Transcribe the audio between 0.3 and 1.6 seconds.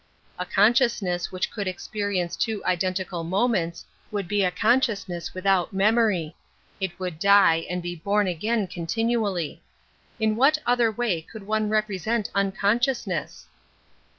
A consciousueas which